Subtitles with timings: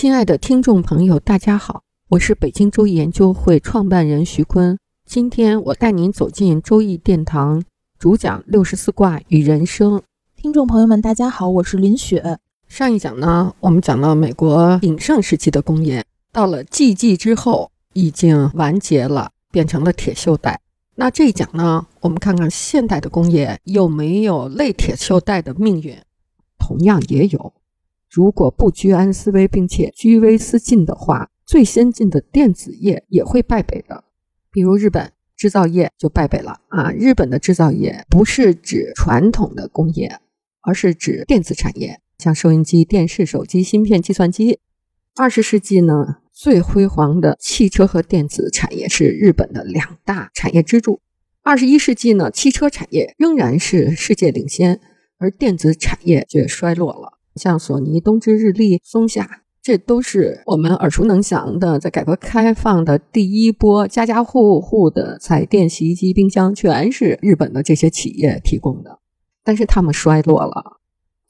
[0.00, 4.78] 亲爱的听众朋友，大家好，我是北京周易研究会创办人徐坤。
[5.04, 7.64] 今天我带您走进周易殿堂，
[7.98, 10.00] 主讲六十四卦与人生。
[10.36, 12.38] 听众朋友们，大家好，我是林雪。
[12.68, 20.60] 上一讲呢，我们讲了美国鼎盛时期的工业，到了纪纪之后已经完结了，变成了铁锈带。
[20.94, 25.98] 那这一讲呢，我们看看现代的工业有没有类铁锈带的命运？
[26.56, 27.52] 同样也有。
[28.18, 34.02] 如果不居安思危，并且居危思进的话，最先进的电子业也会败北的。
[34.50, 36.90] 比如日本制造业就败北了啊！
[36.90, 40.18] 日本的制造业不是指传统的工业，
[40.62, 44.58] 而是指电子产业，像收音机、电视、手机、芯片、计算机。
[45.14, 51.00] 二十世纪呢，最辉煌的汽车和电子产业是日本的两大产业支柱。
[51.44, 54.80] 二十一世纪呢，汽车产业仍然是世界领先，
[55.18, 57.17] 而电子产业却衰落了。
[57.38, 61.78] 像索尼、东芝、日立、松下，这都是我们耳熟能详的。
[61.78, 68.98] 在改革开放的第一波，家家户户的彩电、洗衣机、冰箱，全是日本的这些企业提供的。
[69.44, 70.78] 但是他们衰落了。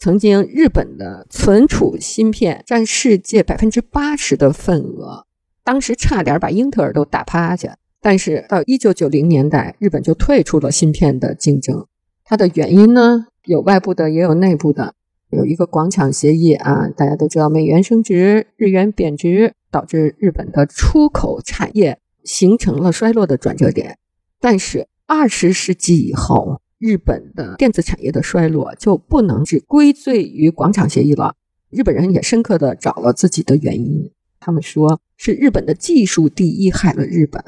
[0.01, 5.27] 曾经，日本的存储芯片占世界百分之八十的份额，
[5.65, 7.77] 当时差点把英特尔都打趴下。
[8.01, 11.85] 但是到一九九零年代，日本就退出了芯片的竞争。
[12.25, 14.95] 它的原因呢，有外部的，也有内部的。
[15.31, 23.99] 有一个广场协议啊，大家都知道，美元升值，日元贬值，导致日本的出口产业形成了衰落的转折点。
[24.41, 31.35] 但是二十世纪以后，日本的电子产业的衰落就不能只归罪于广场协议了。
[31.69, 34.11] 日本人也深刻的找了自己的原因，
[34.41, 37.45] 他们说是日本的技术第一害了日本。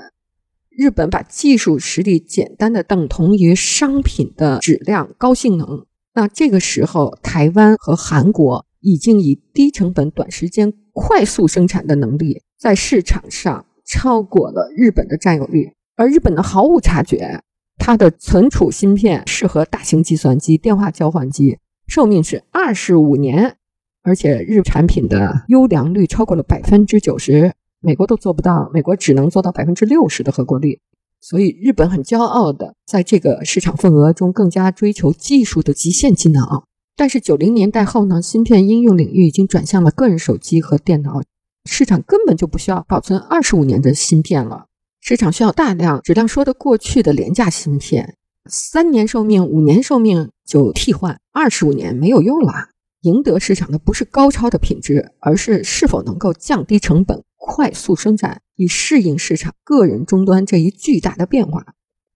[0.68, 5.86] 日本把技术实力简单的等同于商品的质量、高性能。
[6.12, 15.72] 那这个时候，台湾和韩国已经以低成本、短时间快速生产的能力，在市场上超过了日本的占有率。
[15.96, 17.42] 而日本呢，毫无察觉，
[17.78, 23.56] 它的存储芯片适合大型计算机、电话交换机，寿命是二十五年，
[24.02, 30.80] 而且日产品的优良率超过了百分之九十，美国都做不到，美国只能做到百分之六十的合格率。
[31.20, 36.62] 所以，日本很骄傲的在这个市场份额中更加追求技术的极限技能。
[36.96, 41.22] 但是，九零年代后呢，芯片应用领域已经转向了个人手机和电脑，
[41.64, 44.66] 市场根本就不需要保存二十五年的芯片了，
[45.00, 48.16] 市场需要大量质量说得过去的廉价芯片，
[48.50, 52.70] 三年寿命、五年寿命就替换，二十五年没有用了。
[53.02, 57.22] 赢得市场的不是高超的品质，而是是否能够降低成本。
[57.42, 61.64] 快速生产以适应市场个人终端这一巨大的变化，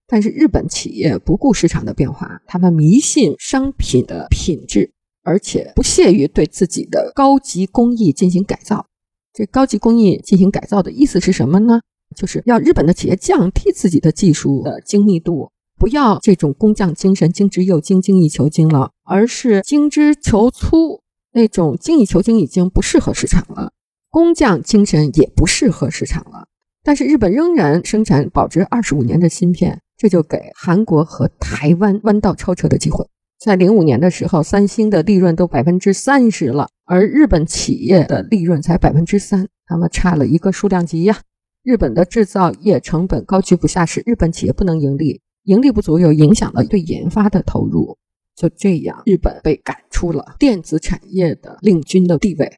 [0.07, 4.93] 但是日本企业不顾市场的变化，他们迷信商品的品质，
[5.23, 8.85] 而且不屑于对自己的高级工艺进行改造。
[9.33, 11.81] 这高级工艺进行改造的意思是什么呢？
[12.15, 21.01] 就是要日本的企业降低自己的技术的精密度，不要这种工匠精神，精之又精，精益求精了，而是精之求粗。
[21.33, 23.73] 那种精益求精已经不适合市场了。
[24.15, 26.47] 工匠精神也不适合市场了，
[26.85, 33.05] 但是日本仍然生产保值二十五年的芯片，这就给韩国和台湾弯道超车的机会。
[33.37, 41.19] 在零五年的时候，三星的利润都百分之三十了，而日本企业的利润才百分之三，他们差了一个数量级呀。
[41.61, 47.97] 日本的制造业成本高居不下，使日本企业不能盈利，盈利不足又影响了对研发的投入，
[48.33, 52.49] 就这样，日本被赶出了电子产业的领军的地位。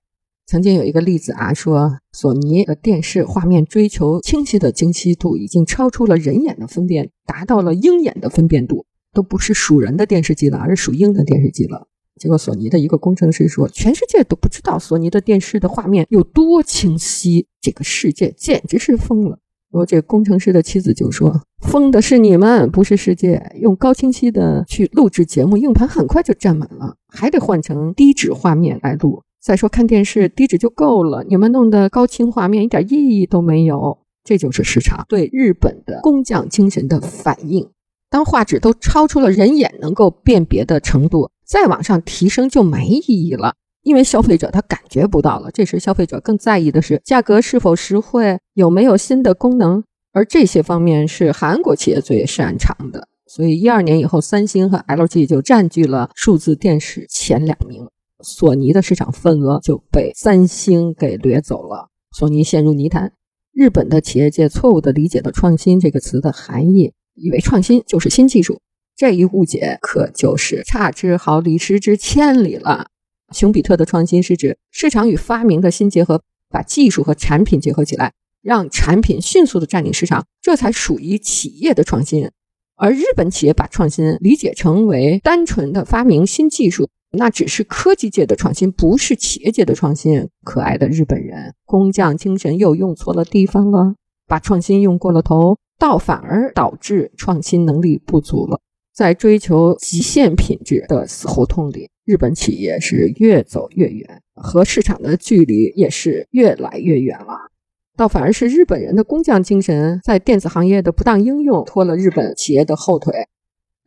[0.47, 11.89] 曾经有一个例子啊，说索尼的电视画面追求清晰的精细度，已经超出了人眼的分辨，达到了鹰眼的分辨度，都不是属人的电视机了，而是属鹰的电视机了。
[12.15, 19.39] 结果索尼的一个工程师说，全世界都不知道索尼的电视的画面有多清晰，这个世界简直是疯了。
[19.69, 23.51] 然后这工程师的妻子就说，疯的是你们，不是世界。
[23.55, 29.23] 用高清晰的去录制节目，硬盘很快就占满了，还得换成低质画面来录。
[29.47, 33.97] 再说看电视低质就够了，你们弄的高清画面一点意义都没有。
[34.25, 37.69] 这就是市场对日本的工匠精神的反应。
[38.09, 43.55] 当画质都超出了人眼能够辨别的程度，再往上提升就没意义了。
[43.83, 53.07] 因为消费者他感觉不到了，这时消费者更在意的是价格是否实惠，有没有新的功能，而这些方面是韩国企业最擅长的。
[53.25, 57.87] 所以一二年以后，三星和 LG 就占据了数字电视前两名，
[58.23, 63.13] 索尼的市场份额就被三星给掠走了，索尼陷入泥潭。
[63.53, 68.59] 日本的企业界错误地理解了“创新”这个词的含义，以为创新就是新技术，
[68.95, 72.87] 这一误解可就是差之毫厘，失之千里了。
[73.33, 82.29] 熊彼特的创新是指市场与发明的新结合，把技术和产品结合起来，让产品迅速的占领市场，这才属于企业的创新。
[82.75, 90.29] 而日本企业把创新理解成为单纯的发明新技术，那只是科技界的创新，不是企业界的创新。
[90.43, 93.95] 可爱的日本人，工匠精神又用错了地方了，
[94.27, 98.61] 把创新用过了头，倒反而导致创新能力不足了。
[98.93, 101.89] 在追求极限品质的死胡同里。
[102.05, 107.51] 日本企业是越走越远，和市场的距离也是越来越远了。
[107.97, 113.27] 倒反而是日本人的工匠精神在电子行业的不当应用拖了日本企业的后腿。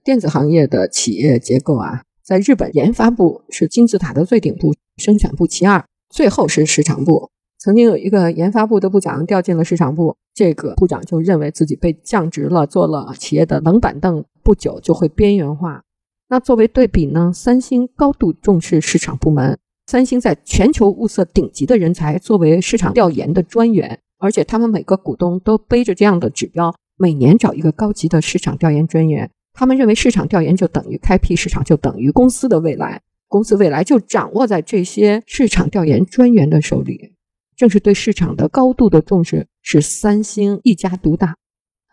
[0.04, 7.28] 电子行业的企业结构啊，在日本研发部是金字塔的最顶部，生产部其二，最后是市场部。
[7.58, 15.82] 曾经有一个研发部的部长调进了市场部，这个部长就认为自己被降职了，做了企业的冷板凳，不久就会边缘化。
[16.28, 17.32] 那作为对比呢？
[17.34, 29.28] 三星高度重视市场部门，三星在全球物色顶级的人才作为市场调研的专员，而且他们每个股东都背着这样的指标，每年找一个高级的市场调研专员。
[29.52, 37.14] 他们认为市场调研就等于开辟市场，就等于公司的未来，公司未来就掌握在这些市场调研专员的手里。
[37.56, 41.36] 正是对市场的高度的重视，使三星一家独大，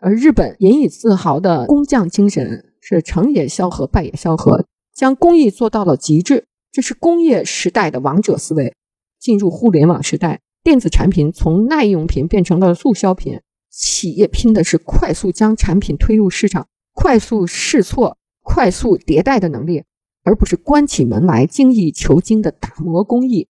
[0.00, 2.64] 而日本引以自豪的工匠精神。
[2.80, 4.64] 是成也萧何，败也萧何，
[4.94, 8.74] 将工艺做到了极致，这是工业时代的王者思维。
[9.20, 16.66] 进入互联网时代，电子产品从耐用品变成了促销品，企业拼的是快速将产品推入市场、
[17.00, 19.84] 快速试错、快速迭代的能力，
[20.24, 23.46] 而不是关起门来精益求精的打磨工艺。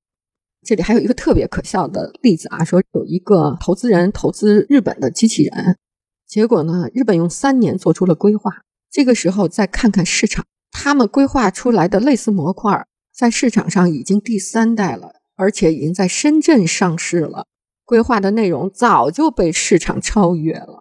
[0.66, 5.78] 这里还有一个特别可笑的例子啊，说有一个投资人投资日本的机器人，
[6.26, 8.52] 结果呢，日本用三年做出了规划。
[8.90, 12.86] 这个时候再看看市场，他们规划出来的类似模块
[13.16, 17.46] 在市场上已经第三代了，而且已经在深圳上市了。
[17.86, 20.77] 规划的内容早就被市场超越了，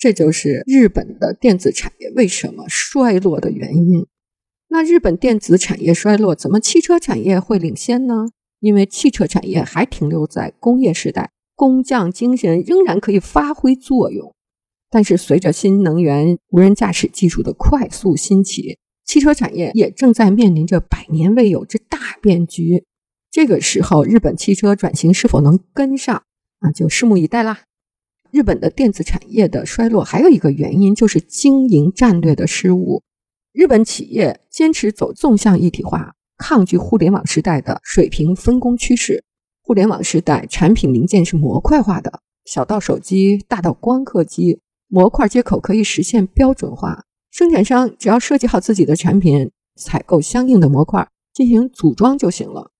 [0.00, 4.06] 这就是日本的电子产业为什么衰落的原因。
[4.68, 8.28] 那日本电子产业衰落，怎么汽车产业会领先呢？
[8.60, 14.34] 因为汽车产业还停留在工业时代，工匠精神仍然可以发挥作用。
[14.88, 22.84] 但是，随着新能源、无人驾驶技术的快速兴起，汽车产业也正在面临着百年未有之大变局。
[23.30, 26.22] 这个时候，日本汽车转型是否能跟上，
[26.60, 27.64] 那就拭目以待啦。
[28.32, 33.02] 日本的电子产业的衰落还有一个原因，就是经营战略的失误。
[33.52, 39.24] 日本企业坚持走纵向一体化，抗拒互联网时代的水平分工趋势。
[39.62, 44.60] 互联网时代，产品零件是模块化的，小到手机，大到光刻机。
[44.86, 52.70] 模块接口可以实现标准化，生产商只要设计好自己的产品，采购相应的模块进行组装就行了。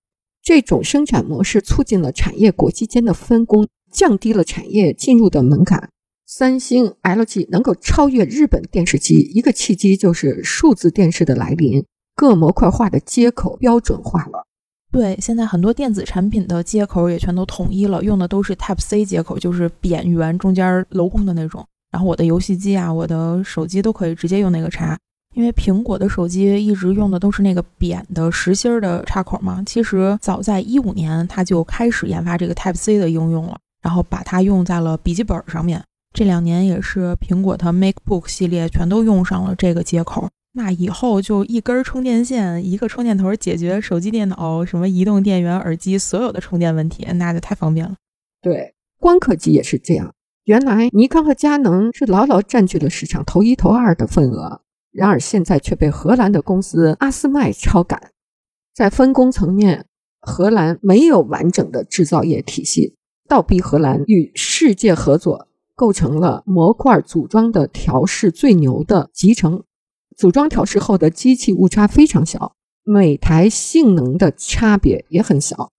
[0.41, 5.89] 这种生产模式促进了产业国际间的分工，降低了产业进入的门槛。
[6.25, 14.47] 三星、LG 能够超越日本电视机，一个契机就是数字电视的来临，各模块化的接口标准化了。
[14.93, 21.65] 对，现在很多电子产品的接口也全都统一了，用的都是 Type C 接口，就是扁圆中间镂空的那种。
[21.91, 24.97] 然后我的游戏机啊，我的手机都可以直接用那个插，
[25.35, 29.61] 因为苹果的手机一直用的都是那个扁的实心的插口嘛。
[29.65, 35.83] 其实早在一五年，它就开始研发这个 Type C 的应用了，然后把它用在了笔记本上面。
[36.13, 40.29] 这两年也是苹果的 MacBook 系列全都用上了这个接口。
[40.53, 47.95] 那以后就一根充电线，一个充电头解决手机、电脑、什么移动电源、耳机所有的充电问题，那就太方便了。
[48.41, 50.13] 对，光刻机也是这样。
[50.43, 54.61] 原来尼康和佳能是牢牢占据了市场头一头二的份额，
[54.91, 58.11] 然而现在却被荷兰的公司阿斯麦超赶。
[58.73, 59.85] 在分工层面，
[60.19, 62.97] 荷兰没有完整的制造业体系，
[63.31, 69.63] 倒逼荷兰与世界合作，构成了模块组装的调试最牛的集成。
[70.17, 75.71] 组装调试后的机器误差非常小，每台性能的差别也很小。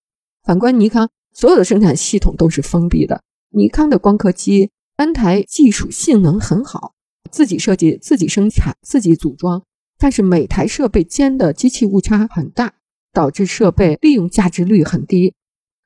[0.43, 3.21] 反观尼康，所有的生产系统都是封闭的。
[3.51, 6.95] 尼康的光刻机单台技术性能很好，
[7.31, 9.63] 自己设计、自己生产、自己组装，
[9.99, 12.73] 但是每台设备间的机器误差很大。
[13.13, 15.35] 导致设备利用价值率很低。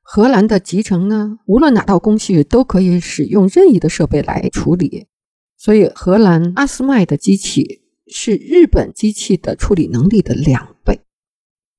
[0.08, 5.08] 荷兰的集成呢，无论哪道工序都可以使用任意的设备来处理，
[5.58, 11.00] 所以荷兰阿斯麦的机器是日本机器的处理能力的两倍。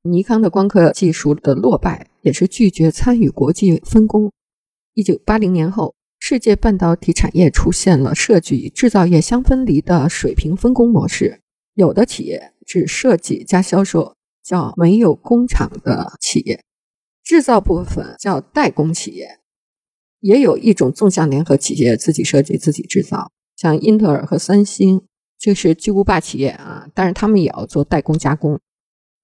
[0.03, 4.29] 尼康的光刻技术的落败，也是拒绝参与国际分工。
[4.93, 11.39] 一九八零年后，世界半导体产业出现了设计与制造业相分离的水平分工模式，
[11.75, 16.62] 有的企业只设计加销售，叫没有工厂的企业。
[17.27, 19.41] 制造部分叫代工企业，
[20.22, 25.01] 也有一种纵向联合企业，自己设计自己制造，像英特尔和三星，
[25.38, 26.88] 这是巨无霸企业啊。
[26.93, 28.57] 但是他们也要做代工加工，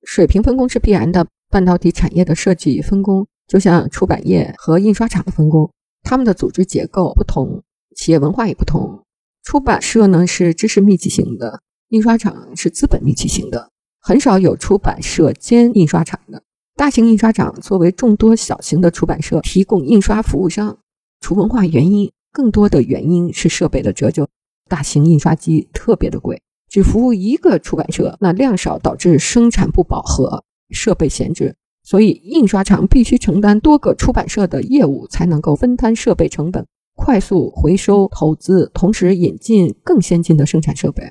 [0.04, 1.26] 水平分工是必然的。
[1.50, 7.64] 半导体产业的设计分工，就像出版业和印刷厂的分工，他们的组织结构不同，
[7.96, 9.06] 企业文化也不同。
[9.44, 13.70] 出版社呢是知识密集型的，印刷厂是资本密集型的，
[14.02, 16.44] 很少有出版社兼印刷厂的。
[16.76, 20.80] 大型印刷厂作为众多小型的出版社提供印刷服务商，
[21.22, 24.28] 除文化原因，更多的原因是设备的折旧。
[24.68, 36.66] 大型印刷机特别的贵，只服务一个出版社，那量少导致生产不饱和，设备闲置，所以印刷厂必须承担多个出版社的业务，才能够分摊设备成本，
[36.96, 41.04] 快速回收投资，同时引进更先进的生产设备。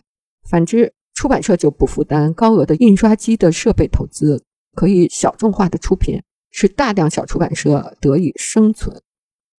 [0.43, 4.43] 反之，出版社就不负担高额的印刷机的设备投资。
[4.75, 9.03] 可以小众化的出品，使大量小出版社得以生存。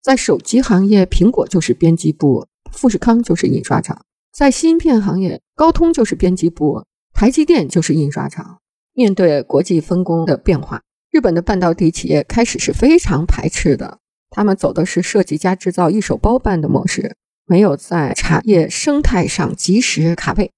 [0.02, 3.98] 在手机行业，苹果就是编辑部，富士康就是印刷厂；
[4.34, 8.60] 在芯片行业，高通就是编辑部，台积电就是印刷厂。
[8.94, 17.16] 面对国际分工的变化，日本的半导体企业开始是非常排斥的，他们走的是设计加制造一手包办的模式，
[17.46, 20.52] 没有在产业生态上及时卡位。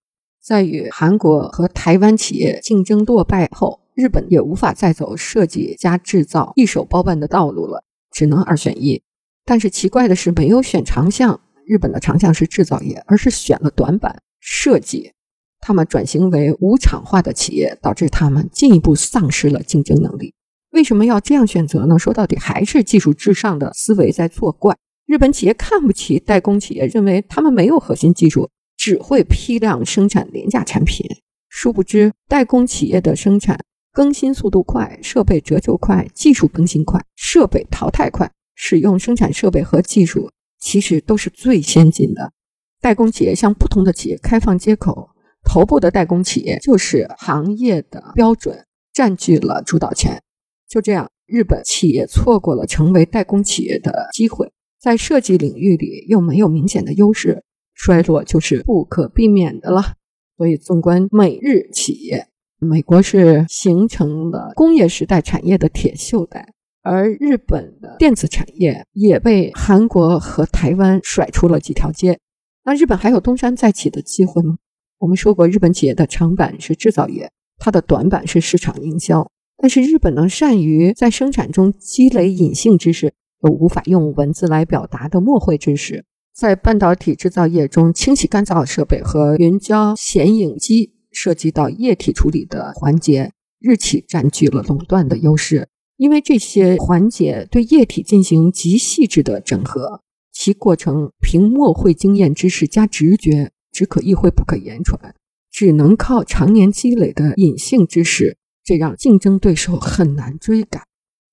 [0.44, 9.02] 在与韩国和台湾企业竞争落败后，日本也无法再走设计加制造一手包办的道路了，只能二选一。
[9.46, 11.40] 但是奇怪的是，没有选长项。
[11.66, 15.14] 日本的长项是制造业，而是选了短板设计。
[15.60, 20.34] 他们转型为无厂化的企业，导致他们进一步丧失了竞争能力。
[20.72, 21.98] 为什么要这样选择呢？
[21.98, 24.78] 说到底，还是技术至上的思维在作怪。
[25.08, 31.08] 日本企业看不起代工企业，认为他们没有核心技术，只会批量生产廉价产品。
[31.50, 33.58] 殊不知，代工企业的生产。
[33.96, 42.34] 更新速度快，设备折旧快，技术更新快，设备淘汰快，使用生产设备和技术其实都是最先进的。
[42.82, 45.12] 代工企业向不同的企业开放接口，
[45.46, 50.22] 头部的代工企业就是行业的标准，占据了主导权。
[50.68, 59.94] 就这样，日本企业错过了成为代工企业的机会，在设计领域里又没有明显的优势，衰落就是不可避免的了。
[60.36, 62.28] 所以，纵观美日企业。
[62.60, 72.18] 美国是形成了工业时代产业的铁锈带，而日本的电子产业也被韩国和台湾甩出了几条街。
[72.64, 74.56] 那日本还有东山再起的机会吗？
[75.00, 79.30] 我们说过，日本企业的长板是制造业，它的短板是市场营销。
[79.58, 90.95] 但是日本能善于在生产中积累隐性知识，又无法用文字来表达的墨绘知识，在半导体制造业中，清洗干燥设备和云胶显影机。
[91.16, 100.02] 涉及到液体处理的环节，日企占据了垄断的优势，因为这些环节对液体进行极细致的整合，
[100.34, 105.16] 其过程凭墨会经验知识加直觉，只可意会不可言传，
[105.50, 110.84] 只能靠常年积累的隐性知识，这让竞争对手很难追赶。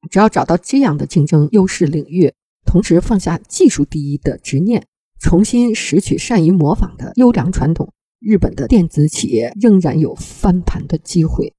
[0.09, 2.33] 只要找到这样的竞争优势领域，
[2.65, 4.87] 同时放下技术第一的执念，
[5.19, 7.93] 重新拾取善于模仿的优良传统。
[8.25, 11.55] 日本的电子企业仍然有翻盘的机会。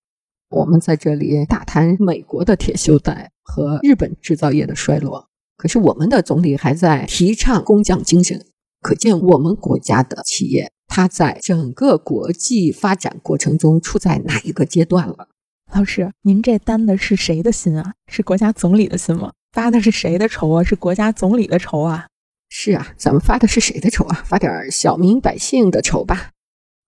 [0.49, 5.27] 我们在这里大谈美国的铁锈带和日本制造业的衰落，
[5.57, 8.45] 可是我们的总理还在提倡工匠精神，
[8.79, 15.27] 可见我们国家的企业，它在整个国际发展过程中处在哪一个阶段了？
[15.73, 17.93] 老师，您这担的是谁的心啊？
[18.07, 19.33] 是国家总理的心吗？
[19.51, 20.63] 发的是谁的愁啊？
[20.63, 22.07] 是国家总理的愁啊？
[22.47, 24.23] 是啊，咱们发的是谁的愁啊？
[24.23, 26.29] 发点小民百姓的愁吧。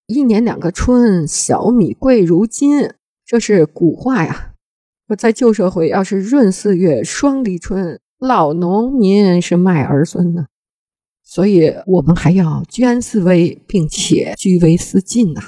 [0.08, 2.92] 一年两个春，小米贵如金，
[3.26, 4.52] 这是古话呀。
[5.08, 10.46] 我在旧社会，要是闰四月双立春，老农民是卖儿孙呢。
[11.24, 15.42] 所以，我们还要居安思危，并且居危思进呐。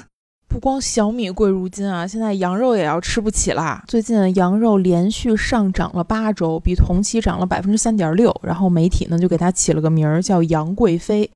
[0.48, 3.84] 不光小米贵如金啊，现在羊肉也要吃不起啦。
[3.86, 8.34] 最近羊肉连续上涨了八周，比同期涨了百分之三点六。
[8.42, 11.30] 然后媒体呢就给它起了个名儿，叫“杨贵妃”。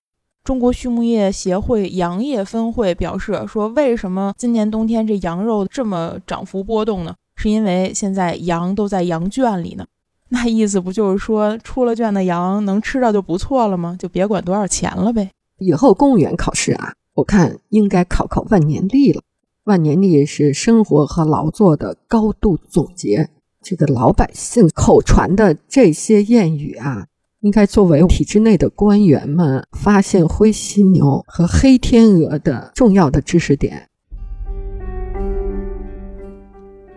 [0.45, 7.15] 中国畜牧业协会羊业分会表示说：“为什么今年冬天这羊肉这么涨幅波动呢？
[7.37, 9.87] 是因为现在羊都在羊圈里呢。
[10.31, 13.97] 那意思不就是说，出了圈的羊能吃到就不错了吗？
[13.97, 15.31] 就别管多少钱了呗。
[15.59, 19.23] 以后公务员考试啊，我看应该考考万年历了。
[19.65, 23.31] 万年历是生活和劳作的高度总结。
[23.63, 27.07] 这个老百姓口传的这些谚语啊，
[27.43, 33.89] 应该作为体制内的官员们发现灰犀牛和黑天鹅的重要的知识点。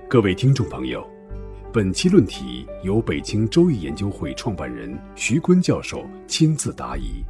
[0.08, 1.04] 各位听众朋友，
[1.74, 7.26] 本期论题由北京周易研究会创办人徐坤教授亲自答疑。